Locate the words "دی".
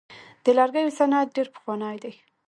2.03-2.13